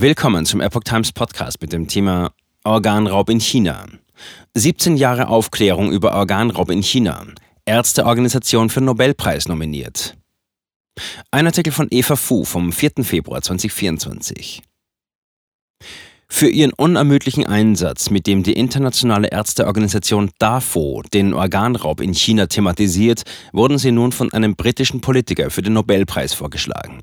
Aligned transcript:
Willkommen 0.00 0.46
zum 0.46 0.60
Epoch 0.60 0.84
Times 0.84 1.10
Podcast 1.10 1.60
mit 1.60 1.72
dem 1.72 1.88
Thema 1.88 2.30
Organraub 2.62 3.28
in 3.30 3.40
China. 3.40 3.84
17 4.54 4.96
Jahre 4.96 5.26
Aufklärung 5.26 5.90
über 5.90 6.14
Organraub 6.14 6.70
in 6.70 6.84
China. 6.84 7.26
Ärzteorganisation 7.64 8.70
für 8.70 8.80
Nobelpreis 8.80 9.48
nominiert. 9.48 10.16
Ein 11.32 11.46
Artikel 11.46 11.72
von 11.72 11.88
Eva 11.90 12.14
Fu 12.14 12.44
vom 12.44 12.70
4. 12.70 13.02
Februar 13.02 13.42
2024. 13.42 14.62
Für 16.28 16.48
ihren 16.48 16.72
unermüdlichen 16.74 17.44
Einsatz, 17.44 18.10
mit 18.10 18.28
dem 18.28 18.44
die 18.44 18.52
internationale 18.52 19.32
Ärzteorganisation 19.32 20.30
DAFO 20.38 21.02
den 21.12 21.34
Organraub 21.34 22.00
in 22.00 22.14
China 22.14 22.46
thematisiert, 22.46 23.24
wurden 23.52 23.78
sie 23.78 23.90
nun 23.90 24.12
von 24.12 24.32
einem 24.32 24.54
britischen 24.54 25.00
Politiker 25.00 25.50
für 25.50 25.62
den 25.62 25.72
Nobelpreis 25.72 26.34
vorgeschlagen. 26.34 27.00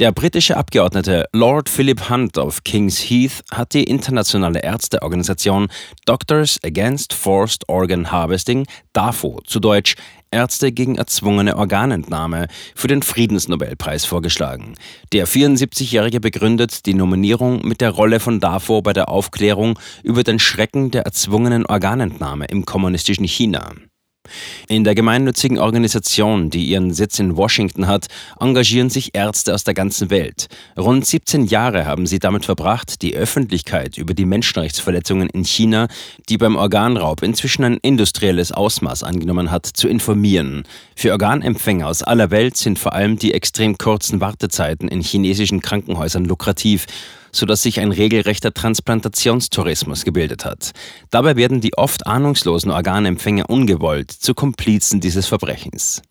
Der 0.00 0.12
britische 0.12 0.56
Abgeordnete 0.56 1.26
Lord 1.32 1.68
Philip 1.68 2.08
Hunt 2.08 2.38
of 2.38 2.64
King's 2.64 2.98
Heath 2.98 3.42
hat 3.50 3.74
die 3.74 3.84
internationale 3.84 4.60
Ärzteorganisation 4.60 5.68
Doctors 6.04 6.58
Against 6.64 7.12
Forced 7.12 7.68
Organ 7.68 8.10
Harvesting, 8.10 8.66
DAFO 8.92 9.40
zu 9.44 9.60
Deutsch 9.60 9.96
Ärzte 10.32 10.72
gegen 10.72 10.96
erzwungene 10.96 11.56
Organentnahme, 11.56 12.48
für 12.74 12.88
den 12.88 13.02
Friedensnobelpreis 13.02 14.04
vorgeschlagen. 14.04 14.74
Der 15.12 15.28
74-Jährige 15.28 16.20
begründet 16.20 16.86
die 16.86 16.94
Nominierung 16.94 17.66
mit 17.66 17.80
der 17.80 17.90
Rolle 17.90 18.18
von 18.18 18.40
DAFO 18.40 18.82
bei 18.82 18.92
der 18.92 19.08
Aufklärung 19.08 19.78
über 20.02 20.24
den 20.24 20.38
Schrecken 20.38 20.90
der 20.90 21.02
erzwungenen 21.02 21.66
Organentnahme 21.66 22.46
im 22.46 22.64
kommunistischen 22.64 23.26
China. 23.26 23.72
In 24.68 24.84
der 24.84 24.94
gemeinnützigen 24.94 25.58
Organisation, 25.58 26.50
die 26.50 26.64
ihren 26.64 26.92
Sitz 26.92 27.18
in 27.18 27.36
Washington 27.36 27.86
hat, 27.86 28.06
engagieren 28.40 28.90
sich 28.90 29.14
Ärzte 29.14 29.54
aus 29.54 29.64
der 29.64 29.74
ganzen 29.74 30.10
Welt. 30.10 30.48
Rund 30.78 31.06
17 31.06 31.46
Jahre 31.46 31.86
haben 31.86 32.06
sie 32.06 32.18
damit 32.18 32.44
verbracht, 32.44 33.02
die 33.02 33.14
Öffentlichkeit 33.14 33.98
über 33.98 34.14
die 34.14 34.24
Menschenrechtsverletzungen 34.24 35.28
in 35.30 35.44
China, 35.44 35.88
die 36.28 36.38
beim 36.38 36.56
Organraub 36.56 37.22
inzwischen 37.22 37.64
ein 37.64 37.78
industrielles 37.82 38.52
Ausmaß 38.52 39.02
angenommen 39.02 39.50
hat, 39.50 39.66
zu 39.66 39.88
informieren. 39.88 40.64
Für 40.96 41.12
Organempfänger 41.12 41.88
aus 41.88 42.02
aller 42.02 42.30
Welt 42.30 42.56
sind 42.56 42.78
vor 42.78 42.92
allem 42.92 43.18
die 43.18 43.34
extrem 43.34 43.78
kurzen 43.78 44.20
Wartezeiten 44.20 44.88
in 44.88 45.00
chinesischen 45.00 45.60
Krankenhäusern 45.60 46.24
lukrativ 46.24 46.86
sodass 47.32 47.62
sich 47.62 47.80
ein 47.80 47.92
regelrechter 47.92 48.54
Transplantationstourismus 48.54 50.04
gebildet 50.04 50.44
hat. 50.44 50.72
Dabei 51.10 51.36
werden 51.36 51.60
die 51.60 51.76
oft 51.76 52.06
ahnungslosen 52.06 52.70
Organempfänger 52.70 53.48
ungewollt 53.48 54.10
zu 54.10 54.34
Komplizen 54.34 55.00
dieses 55.00 55.26
Verbrechens. 55.26 56.02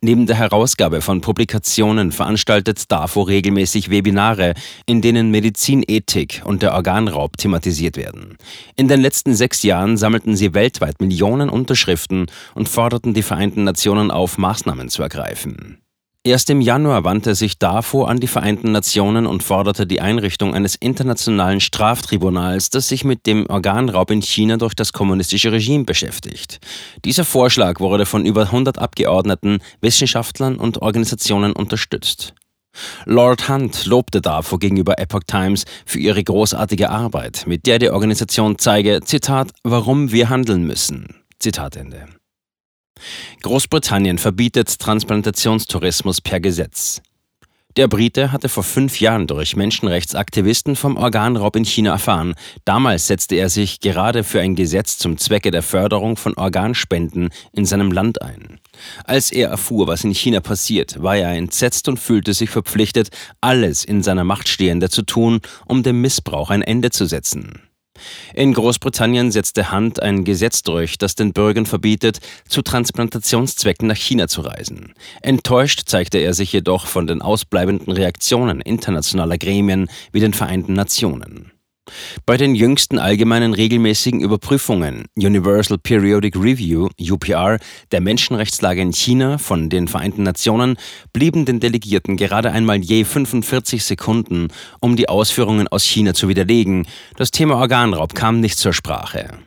Neben 0.00 0.26
der 0.26 0.36
Herausgabe 0.36 1.00
von 1.00 1.20
Publikationen 1.20 2.12
veranstaltet 2.12 2.90
DAFO 2.90 3.22
regelmäßig 3.22 3.90
Webinare, 3.90 4.54
in 4.86 5.02
denen 5.02 5.30
Medizinethik 5.30 6.42
und 6.44 6.62
der 6.62 6.74
Organraub 6.74 7.36
thematisiert 7.36 7.96
werden. 7.96 8.36
In 8.76 8.88
den 8.88 9.00
letzten 9.00 9.34
sechs 9.34 9.62
Jahren 9.62 9.96
sammelten 9.96 10.36
sie 10.36 10.54
weltweit 10.54 11.00
Millionen 11.00 11.50
Unterschriften 11.50 12.26
und 12.54 12.68
forderten 12.68 13.14
die 13.14 13.22
Vereinten 13.22 13.64
Nationen 13.64 14.10
auf, 14.10 14.38
Maßnahmen 14.38 14.88
zu 14.88 15.02
ergreifen. 15.02 15.78
Erst 16.22 16.50
im 16.50 16.60
Januar 16.60 17.02
wandte 17.04 17.34
sich 17.34 17.58
DAFO 17.58 18.04
an 18.04 18.20
die 18.20 18.26
Vereinten 18.26 18.72
Nationen 18.72 19.24
und 19.24 19.42
forderte 19.42 19.86
die 19.86 20.02
Einrichtung 20.02 20.54
eines 20.54 20.74
internationalen 20.74 21.60
Straftribunals, 21.60 22.68
das 22.68 22.88
sich 22.88 23.04
mit 23.04 23.24
dem 23.24 23.46
Organraub 23.48 24.10
in 24.10 24.20
China 24.20 24.58
durch 24.58 24.74
das 24.74 24.92
kommunistische 24.92 25.50
Regime 25.50 25.84
beschäftigt. 25.84 26.58
Dieser 27.06 27.24
Vorschlag 27.24 27.80
wurde 27.80 28.04
von 28.04 28.26
über 28.26 28.42
100 28.42 28.78
Abgeordneten, 28.78 29.60
Wissenschaftlern 29.80 30.56
und 30.56 30.82
Organisationen 30.82 31.52
unterstützt. 31.52 32.34
Lord 33.06 33.48
Hunt 33.48 33.86
lobte 33.86 34.20
DAFO 34.20 34.58
gegenüber 34.58 34.98
Epoch 34.98 35.24
Times 35.26 35.64
für 35.86 36.00
ihre 36.00 36.22
großartige 36.22 36.90
Arbeit, 36.90 37.44
mit 37.46 37.64
der 37.64 37.78
die 37.78 37.88
Organisation 37.88 38.58
zeige, 38.58 39.00
Zitat, 39.02 39.52
warum 39.64 40.12
wir 40.12 40.28
handeln 40.28 40.64
müssen. 40.64 41.22
Zitat 41.38 41.76
Ende. 41.76 42.19
Großbritannien 43.42 44.18
verbietet 44.18 44.78
Transplantationstourismus 44.78 46.20
per 46.20 46.40
Gesetz. 46.40 47.02
Der 47.76 47.86
Brite 47.86 48.32
hatte 48.32 48.48
vor 48.48 48.64
fünf 48.64 49.00
Jahren 49.00 49.28
durch 49.28 49.54
Menschenrechtsaktivisten 49.54 50.74
vom 50.74 50.96
Organraub 50.96 51.54
in 51.54 51.64
China 51.64 51.92
erfahren. 51.92 52.34
Damals 52.64 53.06
setzte 53.06 53.36
er 53.36 53.48
sich 53.48 53.78
gerade 53.78 54.24
für 54.24 54.40
ein 54.40 54.56
Gesetz 54.56 54.98
zum 54.98 55.18
Zwecke 55.18 55.52
der 55.52 55.62
Förderung 55.62 56.16
von 56.16 56.34
Organspenden 56.34 57.28
in 57.52 57.66
seinem 57.66 57.92
Land 57.92 58.22
ein. 58.22 58.58
Als 59.04 59.30
er 59.30 59.50
erfuhr, 59.50 59.86
was 59.86 60.02
in 60.02 60.12
China 60.12 60.40
passiert, 60.40 61.00
war 61.00 61.16
er 61.16 61.30
entsetzt 61.30 61.86
und 61.86 62.00
fühlte 62.00 62.34
sich 62.34 62.50
verpflichtet, 62.50 63.10
alles 63.40 63.84
in 63.84 64.02
seiner 64.02 64.24
Macht 64.24 64.48
Stehende 64.48 64.90
zu 64.90 65.02
tun, 65.02 65.40
um 65.64 65.84
dem 65.84 66.00
Missbrauch 66.00 66.50
ein 66.50 66.62
Ende 66.62 66.90
zu 66.90 67.06
setzen. 67.06 67.69
In 68.34 68.54
Großbritannien 68.54 69.30
setzte 69.30 69.72
Hunt 69.72 70.02
ein 70.02 70.24
Gesetz 70.24 70.62
durch, 70.62 70.98
das 70.98 71.14
den 71.14 71.32
Bürgern 71.32 71.66
verbietet, 71.66 72.20
zu 72.48 72.62
Transplantationszwecken 72.62 73.88
nach 73.88 73.96
China 73.96 74.28
zu 74.28 74.42
reisen. 74.42 74.94
Enttäuscht 75.22 75.82
zeigte 75.86 76.18
er 76.18 76.34
sich 76.34 76.52
jedoch 76.52 76.86
von 76.86 77.06
den 77.06 77.22
ausbleibenden 77.22 77.92
Reaktionen 77.92 78.60
internationaler 78.60 79.38
Gremien 79.38 79.90
wie 80.12 80.20
den 80.20 80.34
Vereinten 80.34 80.72
Nationen. 80.72 81.52
Bei 82.26 82.36
den 82.36 82.54
jüngsten 82.54 82.98
allgemeinen 82.98 83.54
regelmäßigen 83.54 84.20
Überprüfungen 84.20 85.06
Universal 85.16 85.78
Periodic 85.78 86.36
Review 86.36 86.88
UPR 87.00 87.58
der 87.92 88.00
Menschenrechtslage 88.00 88.80
in 88.80 88.92
China 88.92 89.38
von 89.38 89.68
den 89.68 89.88
Vereinten 89.88 90.22
Nationen 90.22 90.76
blieben 91.12 91.44
den 91.44 91.60
Delegierten 91.60 92.16
gerade 92.16 92.52
einmal 92.52 92.78
je 92.78 93.04
45 93.04 93.84
Sekunden, 93.84 94.48
um 94.80 94.96
die 94.96 95.08
Ausführungen 95.08 95.68
aus 95.68 95.84
China 95.84 96.14
zu 96.14 96.28
widerlegen. 96.28 96.86
Das 97.16 97.30
Thema 97.30 97.56
Organraub 97.56 98.14
kam 98.14 98.40
nicht 98.40 98.58
zur 98.58 98.72
Sprache. 98.72 99.38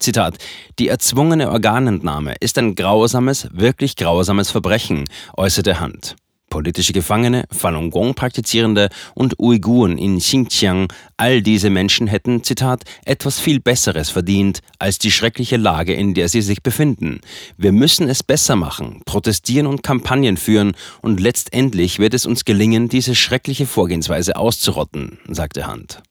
Zitat: 0.00 0.38
Die 0.78 0.88
erzwungene 0.88 1.50
Organentnahme 1.50 2.34
ist 2.40 2.58
ein 2.58 2.74
grausames, 2.74 3.48
wirklich 3.52 3.96
grausames 3.96 4.50
Verbrechen, 4.50 5.04
äußerte 5.36 5.80
Hunt. 5.80 6.16
Politische 6.50 6.92
Gefangene, 6.92 7.44
Falun 7.50 7.90
Gong 7.90 8.14
Praktizierende 8.14 8.88
und 9.14 9.38
Uiguren 9.38 9.98
in 9.98 10.18
Xinjiang, 10.18 10.92
all 11.16 11.42
diese 11.42 11.70
Menschen 11.70 12.06
hätten, 12.06 12.42
Zitat, 12.42 12.84
etwas 13.04 13.38
viel 13.38 13.60
Besseres 13.60 14.10
verdient 14.10 14.60
als 14.78 14.98
die 14.98 15.10
schreckliche 15.10 15.56
Lage, 15.56 15.94
in 15.94 16.14
der 16.14 16.28
sie 16.28 16.42
sich 16.42 16.62
befinden. 16.62 17.20
Wir 17.56 17.72
müssen 17.72 18.08
es 18.08 18.22
besser 18.22 18.56
machen, 18.56 19.02
protestieren 19.04 19.66
und 19.66 19.82
Kampagnen 19.82 20.36
führen 20.36 20.72
und 21.02 21.20
letztendlich 21.20 21.98
wird 21.98 22.14
es 22.14 22.26
uns 22.26 22.44
gelingen, 22.44 22.88
diese 22.88 23.14
schreckliche 23.14 23.66
Vorgehensweise 23.66 24.36
auszurotten, 24.36 25.18
sagte 25.28 25.70
Hunt. 25.70 26.02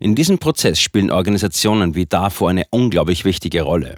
In 0.00 0.14
diesem 0.14 0.38
Prozess 0.38 0.80
spielen 0.80 1.10
Organisationen 1.10 1.94
wie 1.94 2.06
DAFO 2.06 2.46
eine 2.46 2.64
unglaublich 2.70 3.24
wichtige 3.24 3.62
Rolle. 3.62 3.96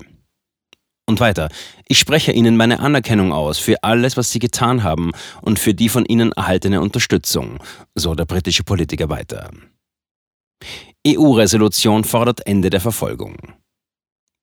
Und 1.08 1.20
weiter, 1.20 1.48
ich 1.88 1.98
spreche 1.98 2.32
Ihnen 2.32 2.58
meine 2.58 2.80
Anerkennung 2.80 3.32
aus 3.32 3.56
für 3.56 3.82
alles, 3.82 4.18
was 4.18 4.30
Sie 4.30 4.40
getan 4.40 4.82
haben 4.82 5.12
und 5.40 5.58
für 5.58 5.72
die 5.72 5.88
von 5.88 6.04
Ihnen 6.04 6.32
erhaltene 6.32 6.82
Unterstützung, 6.82 7.60
so 7.94 8.14
der 8.14 8.26
britische 8.26 8.62
Politiker 8.62 9.08
weiter. 9.08 9.48
EU-Resolution 11.06 12.04
fordert 12.04 12.46
Ende 12.46 12.68
der 12.68 12.82
Verfolgung. 12.82 13.38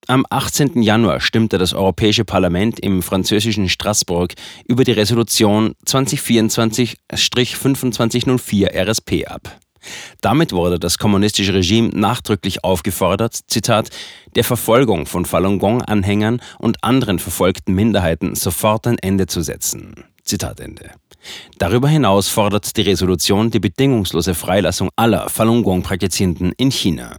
Am 0.07 0.25
18. 0.27 0.81
Januar 0.81 1.21
stimmte 1.21 1.59
das 1.59 1.75
Europäische 1.75 2.25
Parlament 2.25 2.79
im 2.79 3.03
französischen 3.03 3.69
Straßburg 3.69 4.33
über 4.67 4.83
die 4.83 4.93
Resolution 4.93 5.75
2024-2504 5.85 8.73
RSP 8.73 9.27
ab. 9.27 9.59
Damit 10.22 10.51
wurde 10.51 10.79
das 10.79 10.97
kommunistische 10.97 11.53
Regime 11.53 11.90
nachdrücklich 11.94 12.63
aufgefordert, 12.63 13.40
Zitat, 13.47 13.90
der 14.35 14.44
Verfolgung 14.44 15.06
von 15.06 15.25
Falun 15.25 15.59
Gong-Anhängern 15.59 16.41
und 16.59 16.84
anderen 16.84 17.19
verfolgten 17.19 17.73
Minderheiten 17.73 18.35
sofort 18.35 18.88
ein 18.88 18.97
Ende 19.00 19.28
zu 19.28 19.41
setzen. 19.41 20.06
Zitat 20.24 20.59
Ende. 20.59 20.91
Darüber 21.57 21.88
hinaus 21.88 22.28
fordert 22.29 22.75
die 22.78 22.81
Resolution 22.81 23.51
die 23.51 23.59
bedingungslose 23.59 24.35
Freilassung 24.35 24.90
aller 24.95 25.30
Falun 25.30 25.63
Gong-Praktizierenden 25.63 26.51
in 26.57 26.71
China. 26.71 27.18